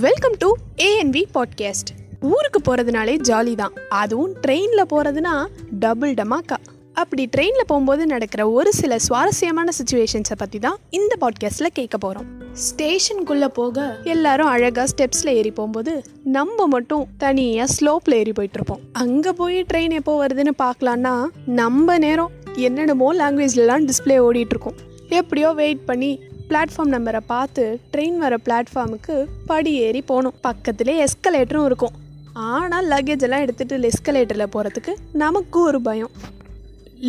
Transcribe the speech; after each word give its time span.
Welcome 0.00 0.34
to 0.38 0.54
ANV 0.76 1.24
podcast 1.34 1.90
ஊருக்கு 2.20 2.60
போகிறதுனாலே 2.60 3.20
jolly 3.28 3.54
தான் 3.54 3.72
அதுவும் 3.88 4.34
ட்ரெயினில் 4.46 4.90
போகிறதுனா 4.90 5.46
டபுள் 5.70 6.14
டமாக்கா. 6.14 6.56
அப்படி 6.92 7.28
ட்ரெயினில் 7.36 7.66
போகும்போது 7.66 8.06
நடக்கிற 8.06 8.50
ஒரு 8.50 8.72
சில 8.72 8.98
சுவாரஸ்யமான 8.98 9.70
சுச்சுவேஷன்ஸை 9.78 10.36
பற்றி 10.36 10.58
தான் 10.58 10.78
இந்த 10.90 11.16
பாட்காஸ்ட்டில் 11.20 11.66
கேட்க 11.72 11.98
போகிறோம் 11.98 12.26
ஸ்டேஷனுக்குள்ளே 12.52 13.48
போக 13.48 13.96
எல்லாரும் 14.04 14.46
அழகாக 14.46 14.92
ஸ்டெப்ஸில் 14.96 15.28
ஏறி 15.28 15.50
போகும்போது 15.50 16.02
நம்ம 16.24 16.66
மட்டும் 16.66 17.06
தனியாக 17.18 17.72
ஸ்லோப்பில் 17.80 18.14
ஏறி 18.14 18.32
போயிட்டுருப்போம். 18.32 18.80
அங்கே 18.92 19.32
போய் 19.32 19.64
ட்ரெயின் 19.74 19.92
எப்போ 19.92 20.26
வருதுன்னு 20.26 20.50
பார்க்கலான்னா 20.58 21.24
நம்ம 21.46 21.98
நேரம் 21.98 22.30
என்னென்னமோ 22.54 23.14
லாங்குவேஜ்லலாம் 23.14 23.88
டிஸ்பிளே 23.88 24.18
ஓடிட்டுருக்கோம். 24.28 24.76
எப்படியோ 25.08 25.50
வெயிட் 25.50 25.84
பண்ணி 25.84 26.22
பிளாட்ஃபார்ம் 26.48 26.92
நம்பரை 26.94 27.20
பார்த்து 27.26 27.80
ட்ரெயின் 27.92 28.16
வர 28.16 28.36
பிளாட்ஃபார்முக்கு 28.44 29.16
படி 29.46 29.72
ஏறி 29.86 30.00
போகணும். 30.02 30.34
பக்கத்துலேயே 30.42 31.04
எஸ்கலேட்டரும் 31.04 31.64
இருக்கும். 31.64 31.96
ஆனால் 32.32 32.88
லக்கேஜ் 32.88 33.24
எல்லாம் 33.26 33.44
எடுத்துகிட்டு 33.44 33.88
எஸ்கலேட்டரில் 33.90 34.52
போகிறதுக்கு 34.54 34.94
நமக்கு 35.12 35.60
ஒரு 35.60 35.80
பயம். 35.80 36.10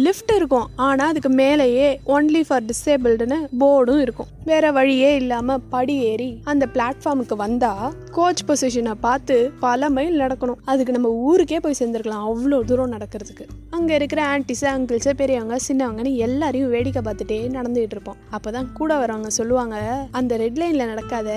லிஃப்ட் 0.05 0.31
இருக்கும். 0.38 0.67
ஆனால் 0.88 1.09
அதுக்கு 1.11 1.29
மேலேயே 1.39 1.88
ஒன்லி 2.16 2.41
ஃபார் 2.47 2.66
டிசேபிள்டுன்னு 2.70 3.38
போர்டும் 3.61 4.02
இருக்கும். 4.05 4.30
வேற 4.49 4.66
வழியே 4.77 5.09
இல்லாமல் 5.21 5.63
படி 5.73 5.95
ஏறி 6.11 6.30
அந்த 6.52 6.66
பிளாட்ஃபார்முக்கு 6.73 7.35
வந்தால் 7.43 7.94
கோச் 8.17 8.44
பொசிஷனை 8.49 8.94
பார்த்து 9.05 9.38
பல 9.66 9.89
மைல் 9.95 10.20
நடக்கணும். 10.23 10.59
அதுக்கு 10.71 10.95
நம்ம 10.97 11.11
ஊருக்கே 11.30 11.59
போய் 11.66 11.80
சேர்ந்துருக்கலாம் 11.80 12.27
அவ்வளோ 12.31 12.59
தூரம் 12.71 12.94
நடக்கிறதுக்கு. 12.95 13.47
அங்கே 13.77 13.95
இருக்கிற 13.99 14.21
ஆன்டிஸு 14.33 14.67
அங்கிள்ஸு 14.75 15.13
பெரியவங்க 15.23 15.59
சின்னவங்கன்னு 15.67 16.13
எல்லாரையும் 16.27 16.73
வேடிக்கை 16.75 17.03
பார்த்துட்டே 17.09 17.39
நடந்துகிட்டு 17.58 17.97
இருப்போம். 17.97 18.21
அப்போ 18.38 18.52
தான் 18.58 18.71
கூட 18.80 18.94
வரவங்க 19.03 19.31
சொல்லுவாங்க 19.39 19.77
அந்த 20.21 20.38
ரெட் 20.44 20.61
லைனில் 20.64 20.92
நடக்காத 20.94 21.30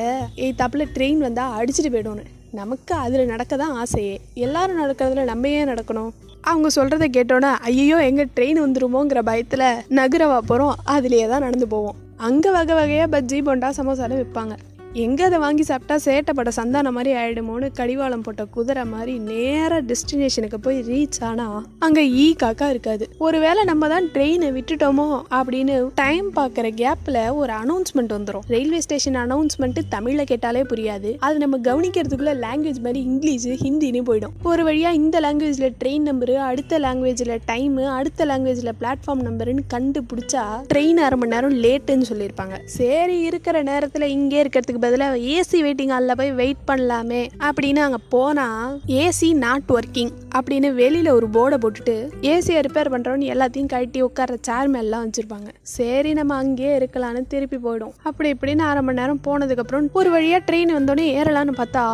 ஏய் 0.45 0.59
தப்பில் 0.63 0.93
ட்ரெயின் 0.99 1.27
வந்தால் 1.29 1.57
அடிச்சுட்டு 1.61 1.93
போய்டும்னு. 1.97 2.27
நமக்கு 2.59 2.95
அதில் 2.95 3.27
நடக்க 3.27 3.57
தான் 3.57 3.77
ஆசையே. 3.83 4.17
எல்லாரும் 4.35 4.81
நடக்கிறதுல 4.81 5.25
நம்ம 5.25 5.49
ஏன் 5.49 5.69
நடக்கணும்? 5.69 6.11
அவங்க 6.51 6.69
சொல்கிறத 6.75 7.05
கேட்டோன்னே 7.17 7.51
ஐயோ 7.69 7.99
எங்கே 8.09 8.25
ட்ரெயின் 8.37 8.61
வந்துருமோங்கிற 8.65 9.21
பயத்தில் 9.23 9.65
நகரவா 9.99 10.39
போகிறோம் 10.39 10.75
அதுலேயே 10.87 11.29
தான் 11.29 11.45
நடந்து 11.47 11.67
போவோம். 11.69 11.97
அங்கே 12.17 12.51
வகை 12.51 12.75
வகையாக 12.75 13.11
பஜ்ஜி 13.15 13.39
போண்டா 13.47 13.69
சமோசாலும் 13.79 14.21
விற்பாங்க 14.21 14.57
எங்கே 15.01 15.23
அதை 15.27 15.39
வாங்கி 15.43 15.65
சாப்பிட்டா 15.69 15.97
சேட்டப்பட 16.07 16.51
சந்தானம் 16.57 16.95
மாதிரி 16.97 17.11
ஆயிடுமோன்னு 17.19 17.69
கடிவாளம் 17.77 18.25
போட்ட 18.25 18.43
குதிரை 18.55 18.83
மாதிரி 18.85 19.13
நேராக 19.29 19.79
டெஸ்டினேஷனுக்கு 19.91 20.59
போய் 20.67 20.79
ரீச் 20.89 21.19
ஆனால் 21.29 21.63
அங்கே 21.87 22.03
ஈ 22.25 22.27
காக்கா 22.43 22.67
இருக்காது. 22.73 23.05
ஒருவேளை 23.27 23.63
நம்ம 23.71 23.89
தான் 23.93 24.07
ட்ரெயினை 24.15 24.49
விட்டுட்டோமோ 24.57 25.07
அப்படின்னு 25.37 25.77
டைம் 26.01 26.27
பார்க்குற 26.39 26.67
கேப்பில் 26.83 27.21
ஒரு 27.43 27.55
அனௌன்ஸ்மெண்ட் 27.61 28.13
வந்துடும் 28.17 28.45
ரயில்வே 28.55 28.81
ஸ்டேஷன் 28.87 29.17
அனௌன்ஸ்மெண்ட்டு 29.23 29.85
தமிழில் 29.95 30.29
கேட்டாலே 30.33 30.65
புரியாது. 30.73 31.13
அது 31.29 31.39
நம்ம 31.45 31.61
கவனிக்கிறதுக்குள்ள 31.69 32.35
லாங்குவேஜ் 32.45 32.83
மாதிரி 32.89 33.03
இங்கிலீஷ் 33.13 33.49
ஹிந்தின்னு 33.65 34.03
போயிடும். 34.11 34.37
ஒரு 34.53 34.65
வழியாக 34.69 35.01
இந்த 35.03 35.17
லாங்குவேஜில் 35.27 35.75
ட்ரெயின் 35.81 36.07
நம்பரு 36.11 36.37
அடுத்த 36.51 36.83
லாங்குவேஜில் 36.87 37.35
டைமு 37.51 37.87
அடுத்த 37.97 38.29
லாங்குவேஜில் 38.33 38.73
பிளாட்ஃபார்ம் 38.83 39.25
நம்பருன்னு 39.31 39.67
கண்டுபிடிச்சா 39.77 40.45
ட்ரெயின் 40.75 41.03
அரை 41.07 41.19
மணி 41.23 41.35
நேரம் 41.37 41.59
லேட்டுன்னு 41.67 42.11
சொல்லியிருப்பாங்க. 42.13 42.55
சரி 42.79 43.19
இருக்கிற 43.31 43.57
நேரத்தில் 43.73 44.09
இங்கே 44.19 44.39
இருக்கிறதுக்கு 44.43 44.81
பதிலாக 44.85 45.19
ஏசி 45.35 45.61
வெயிட்டிங் 45.67 45.93
ஹாலில் 45.95 46.19
போய் 46.21 46.33
வெயிட் 46.41 46.63
பண்ணலாமே 46.71 47.23
அப்படின்னு 47.49 47.83
அங்கே 47.87 48.01
போனால் 48.15 48.79
ஏசி 49.03 49.31
நாட் 49.45 49.71
ஒர்க்கிங் 49.77 50.13
அப்படின்னு 50.37 50.69
வெளியில் 50.81 51.11
ஒரு 51.19 51.27
போர்டை 51.37 51.59
போட்டுட்டு 51.65 51.97
ஏசியை 52.33 52.61
ரிப்பேர் 52.67 52.93
பண்ணுறோன்னு 52.95 53.31
எல்லாத்தையும் 53.35 53.71
கழட்டி 53.73 54.01
உட்கார 54.09 54.37
சேர் 54.49 54.71
மேலாம் 54.75 55.05
வச்சுருப்பாங்க. 55.07 55.49
சரி 55.77 56.13
நம்ம 56.19 56.35
அங்கேயே 56.43 56.73
இருக்கலாம்னு 56.79 57.23
திருப்பி 57.33 57.59
போயிடும். 57.67 57.93
அப்படி 58.09 58.29
இப்படின்னு 58.35 58.63
அரை 58.71 58.83
மணி 58.87 59.01
நேரம் 59.01 59.21
போனதுக்கப்புறம் 59.27 59.89
ஒரு 60.01 60.11
வழியாக 60.15 60.43
ட்ரெயின் 60.49 60.73
வந்தோடனே 60.77 61.07
ஏறலான்னு 61.19 61.55
பார்த்தா 61.61 61.85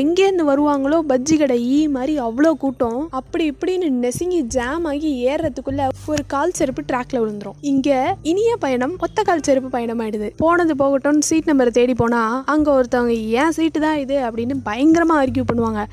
எங்கேருந்து 0.00 0.46
வருவாங்களோ 0.50 0.98
பஜ்ஜி 1.12 1.36
கடை 1.42 1.58
ஈ 1.76 1.80
மாதிரி 1.96 2.14
அவ்வளோ 2.26 2.52
கூட்டம். 2.64 3.00
அப்படி 3.20 3.44
இப்படின்னு 3.52 3.88
நெசுங்கி 4.04 4.40
ஜாம் 4.56 4.86
ஆகி 4.92 5.10
ஏறுறதுக்குள்ள 5.30 5.88
ஒரு 6.14 6.24
கால் 6.34 6.56
செருப்பு 6.58 6.84
ட்ராக்ல 6.90 7.20
விழுந்துரும். 7.22 7.58
இங்க 7.72 7.90
இனிய 8.32 8.52
பயணம் 8.66 8.96
ஒத்த 9.06 9.22
கால் 9.30 9.46
செருப்பு 9.48 9.70
பயணம் 9.76 10.02
ஆயிடுது 10.04 10.30
போனது 10.44 10.76
போகட்டும் 10.82 11.20
சீட் 11.30 11.50
நம்பரை 11.52 11.72
தேடி 11.78 11.96
போனா 12.02 12.22
அங்க 12.44 12.82
ஒருத்தவங்க 12.82 13.12
ஏன் 13.12 13.50
சீட்டு 13.50 13.80
தான் 13.80 13.96
இது? 13.96 14.16
அப்படின்னு 14.16 14.54
பயங்கரமா 14.64 15.14
ஆர்கியூ 15.14 15.44
பண்ணுவாங்க. 15.52 15.86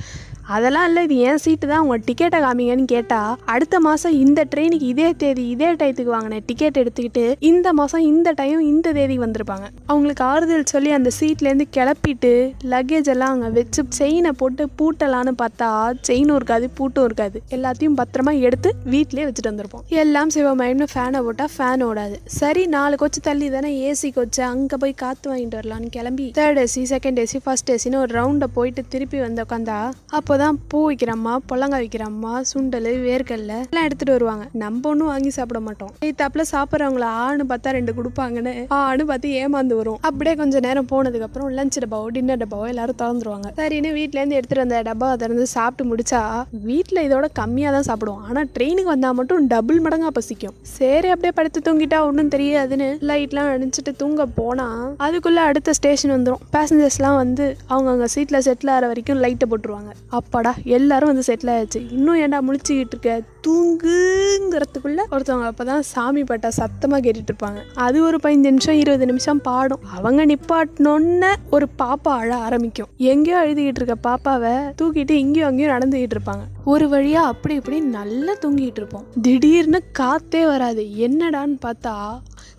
அதெல்லாம் 0.55 0.85
இல்லை 0.87 1.01
இது 1.05 1.15
என் 1.27 1.41
சீட்டு 1.43 1.65
தான்? 1.67 1.81
உங்கள் 1.85 2.01
டிக்கெட்டை 2.07 2.39
காமிங்கன்னு 2.45 2.85
கேட்டால் 2.93 3.35
அடுத்த 3.53 3.75
மாதம் 3.85 4.15
இந்த 4.23 4.39
ட்ரெயினுக்கு 4.51 4.87
இதே 4.93 5.09
தேதி 5.21 5.43
இதே 5.53 5.69
டயத்துக்கு 5.79 6.11
வாங்கின 6.15 6.39
டிக்கெட் 6.49 6.79
எடுத்துக்கிட்டு 6.81 7.23
இந்த 7.49 7.67
மாதம் 7.79 8.03
இந்த 8.09 8.31
டைம் 8.39 8.59
இந்த 8.71 8.91
தேதி 8.97 9.15
வந்திருப்பாங்க. 9.23 9.65
அவங்களுக்கு 9.91 10.23
ஆறுதல் 10.23 10.65
சொல்லி 10.73 10.91
அந்த 10.97 11.11
சீட்லேருந்து 11.19 11.67
கிளப்பிட்டு 11.77 12.31
லக்கேஜ் 12.73 13.09
எல்லாம் 13.13 13.33
அங்கே 13.35 13.51
வச்சு 13.59 13.83
செயினை 13.99 14.31
போட்டு 14.41 14.65
பூட்டலான்னு 14.81 15.33
பார்த்தா 15.43 15.69
செயினும் 16.09 16.37
இருக்காது 16.39 16.69
பூட்டும் 16.79 17.07
இருக்காது. 17.09 17.37
எல்லாத்தையும் 17.57 17.97
பத்திரமா 18.01 18.33
எடுத்து 18.49 18.71
வீட்டிலே 18.95 19.25
வச்சுட்டு 19.27 19.51
வந்திருப்போம். 19.51 19.85
எல்லாம் 20.03 20.33
சிவமயம்னு 20.35 20.89
ஃபேனை 20.93 21.21
போட்டால் 21.27 21.53
ஃபேன் 21.55 21.85
ஓடாது. 21.89 22.17
சரி 22.39 22.65
நாலு 22.75 22.95
கொச்சு 23.03 23.21
தள்ளி 23.29 23.49
தானே 23.55 23.71
ஏசி 23.89 24.11
கொச்சு 24.19 24.43
அங்கே 24.51 24.77
போய் 24.83 24.99
காற்று 25.03 25.31
வாங்கிட்டு 25.31 25.59
வரலான்னு 25.61 25.89
கிளம்பி 25.97 26.27
third 26.39 26.61
AC 26.65 26.83
second 26.93 27.21
AC 27.25 27.41
first 27.47 27.71
ஏசின்னு 27.75 28.01
ஒரு 28.03 28.13
ரவுண்டை 28.19 28.49
போயிட்டு 28.59 28.83
திருப்பி 28.93 29.19
வந்து 29.27 29.43
உட்காந்தா 29.47 29.79
அப்போ 30.17 30.32
அப்போ 30.33 30.45
தான் 30.45 30.57
பூ 30.71 30.79
வைக்கிறம்மா 30.85 31.31
பொல்லங்காய் 31.49 31.81
வைக்கிறம்மா 31.81 32.31
சுண்டல் 32.51 32.88
வேர்க்கடல 33.03 33.55
எல்லாம் 33.66 33.83
எடுத்துட்டு 33.88 34.13
வருவாங்க. 34.16 34.45
நம்ம 34.61 34.88
ஒன்றும் 34.91 35.09
வாங்கி 35.11 35.31
சாப்பிட 35.35 35.59
மாட்டோம். 35.66 35.91
தாப்புல 36.21 36.44
சாப்பிட்றவங்கள 36.51 37.07
ஆணு 37.23 37.44
பார்த்தா 37.51 37.73
ரெண்டு 37.75 37.94
கொடுப்பாங்கன்னு 37.97 38.53
ஆணு 38.77 39.03
பார்த்து 39.09 39.33
ஏமாந்து 39.41 39.75
வரும். 39.79 39.99
அப்படியே 40.09 40.33
கொஞ்சம் 40.39 40.63
நேரம் 40.67 40.88
போனதுக்கு 40.94 41.27
அப்புறம் 41.27 41.49
லஞ்ச் 41.57 41.77
டப்பாவோ 41.83 42.07
டின்னர் 42.16 42.39
டப்பாவோ 42.44 42.66
எல்லாரும் 42.71 42.97
திறந்துருவாங்க. 43.01 43.51
சரின்னு 43.59 43.91
வீட்டிலேருந்து 43.99 44.38
எடுத்துகிட்டு 44.39 44.63
வந்த 44.63 44.79
டப்பா 44.89 45.09
திறந்து 45.23 45.45
சாப்பிட்டு 45.53 45.88
முடிச்சா 45.91 46.21
வீட்டில் 46.69 47.03
இதோட 47.07 47.29
கம்மியாக 47.41 47.75
தான் 47.77 47.88
சாப்பிடுவோம். 47.89 48.23
ஆனால் 48.29 48.50
ட்ரெயினுக்கு 48.55 48.91
வந்தால் 48.94 49.15
மட்டும் 49.19 49.45
டபுள் 49.53 49.83
மடங்கா 49.88 50.11
பசிக்கும். 50.17 50.57
சரி 50.79 51.13
அப்படியே 51.15 51.35
படுத்து 51.41 51.65
தூங்கிட்டா 51.69 52.01
ஒன்றும் 52.07 52.33
தெரியாதுன்னு 52.38 52.89
லைட்லாம் 53.11 53.51
அடிச்சுட்டு 53.53 53.95
தூங்க 54.01 54.27
போனால் 54.39 54.83
அதுக்குள்ளே 55.09 55.44
அடுத்த 55.51 55.77
ஸ்டேஷன் 55.81 56.15
வந்துடும் 56.17 56.44
பேசஞ்சர்ஸ்லாம் 56.57 57.21
வந்து 57.23 57.47
அவங்க 57.71 57.89
அங்கே 57.95 58.11
சீட்டில் 58.17 58.44
செட்டில் 58.50 58.73
ஆகிற 58.75 58.91
வரைக்கும் 58.94 59.23
லைட்டை 59.25 59.47
போட்டுருவாங்க. 59.53 59.94
அப்பாடா 60.23 60.53
எல்லாரும் 60.63 61.09
வந்து 61.11 61.25
செட்டில் 61.28 61.51
ஆயிடுச்சு 61.53 61.79
இன்னும் 61.91 62.19
ஏன்டா 62.19 62.39
முழிச்சுக்கிட்டு 62.47 62.94
இருக்க? 62.94 63.22
தூங்குங்கிறதுக்குள்ள 63.47 65.01
ஒருத்தவங்க 65.11 65.47
அப்பதான் 65.51 65.79
சாமி 65.79 66.23
பாட்டா 66.23 66.50
சத்தமா 66.57 66.97
கேட்டுட்டு 67.06 67.31
இருப்பாங்க. 67.31 67.59
அது 67.73 68.03
ஒரு 68.03 68.19
பதினஞ்சு 68.23 68.51
நிமிஷம் 68.51 68.75
இருபது 68.75 69.06
நிமிஷம் 69.06 69.41
பாடும். 69.41 69.79
அவங்க 69.97 70.25
நிப்பாட்டினோன்னு 70.25 71.31
ஒரு 71.50 71.67
பாப்பா 71.81 72.13
அழ 72.22 72.35
ஆரம்பிக்கும். 72.35 72.89
எங்கேயோ 72.97 73.38
அழுதுகிட்டு 73.44 73.81
இருக்க 73.81 73.97
பாப்பாவை 74.09 74.53
தூக்கிட்டு 74.81 75.12
இங்கேயும் 75.12 75.50
அங்கேயும் 75.50 75.73
நடந்துகிட்டு 75.75 76.17
இருப்பாங்க. 76.17 76.45
ஒரு 76.66 76.88
வழியா 76.88 77.23
அப்படி 77.31 77.56
இப்படி 77.56 77.79
நல்லா 77.79 78.33
தூங்கிட்டு 78.33 78.81
இருப்போம். 78.81 79.06
திடீர்னு 79.22 79.81
காத்தே 80.00 80.44
வராது. 80.45 80.85
என்னடான்னு 81.07 81.57
பார்த்தா 81.66 81.95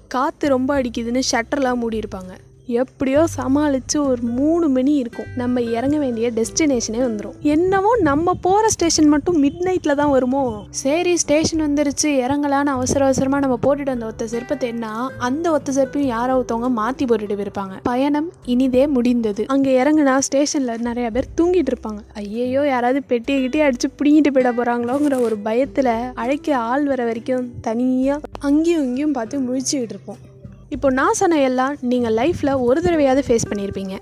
காத்து 0.08 0.48
ரொம்ப 0.48 0.80
அடிக்குதுன்னு 0.80 1.22
ஷட்டர்லாம் 1.30 1.74
மூடி 1.74 1.98
இருப்பாங்க 1.98 2.34
எப்படியோ 2.68 3.26
சமாளித்து 3.36 3.96
ஒரு 4.06 4.22
மூணு 4.22 4.68
மணி 4.68 4.94
இருக்கும். 4.96 5.26
நம்ம 5.36 5.60
இறங்க 5.60 5.98
வேண்டிய 5.98 6.30
டெஸ்டினேஷனே 6.30 7.00
வந்துடும் 7.06 7.36
என்னவோ 7.54 7.90
நம்ம 8.08 8.34
போகிற 8.46 8.68
ஸ்டேஷன் 8.68 9.08
மட்டும் 9.08 9.38
மிட் 9.44 9.62
நைட்டில் 9.66 9.98
தான் 10.00 10.12
வருமோ? 10.14 10.42
சரி 10.70 11.16
ஸ்டேஷன் 11.16 11.64
வந்துருச்சு 11.66 12.08
இறங்கலான்னு 12.24 12.74
அவசர 12.76 13.04
அவசரமாக 13.04 13.42
நம்ம 13.46 13.58
போட்டுட்டு 13.66 13.92
வந்த 13.94 14.06
ஒத்த 14.06 14.28
செருப்பத்தை 14.34 14.68
என்ன 14.68 14.92
அந்த 15.18 15.50
ஒத்த 15.50 15.72
செருப்பையும் 15.72 16.12
யாரோ 16.16 16.36
ஒருத்தவங்க 16.38 16.68
மாற்றி 16.80 17.04
போட்டுட்டு 17.04 17.38
போயிருப்பாங்க. 17.38 17.76
பயணம் 17.82 18.32
இனிதே 18.54 18.86
முடிந்தது. 18.96 19.44
அங்கே 19.54 19.72
இறங்குனா 19.82 20.16
ஸ்டேஷனில் 20.28 20.86
நிறைய 20.88 21.10
பேர் 21.10 21.32
தூங்கிட்டு 21.40 21.72
இருப்பாங்க. 21.74 22.02
ஐயையோ 22.14 22.66
யாராவது 22.72 23.02
பெட்டியை 23.12 23.40
கிட்டே 23.40 23.64
அடித்து 23.68 23.90
பிடிங்கிட்டு 23.98 24.32
போயிட 24.36 24.52
போகிறாங்களோங்கிற 24.52 25.20
ஒரு 25.20 25.38
பயத்தில் 25.48 25.94
அழைக்க 26.14 26.56
ஆள் 26.56 26.86
வர 26.92 27.04
வரைக்கும் 27.04 27.50
தனியாக 27.60 28.20
அங்கேயும் 28.40 28.86
இங்கேயும் 28.88 29.12
பார்த்து 29.12 29.46
முழிச்சுக்கிட்டு 29.48 29.96
இருப்போம். 29.96 30.22
இப்போ 30.74 30.88
நான் 30.90 31.12
சொன்ன 31.12 31.40
எல்லாம் 31.40 31.74
நீங்கள் 31.80 32.14
லைஃப்பில் 32.14 32.60
ஒரு 32.60 32.80
தடவையாவது 32.80 33.22
ஃபேஸ் 33.26 33.46
பண்ணியிருப்பீங்க 33.48 33.94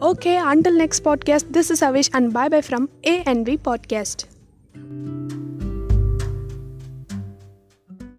okay 0.00 0.32
until 0.52 0.78
next 0.78 1.04
podcast 1.04 1.50
this 1.52 1.70
is 1.70 1.84
Avish 1.84 2.10
and 2.10 2.28
bye 2.32 2.46
bye 2.48 2.60
from 2.68 2.86
ANV 3.02 3.54
V 3.54 3.56
podcast 3.64 4.22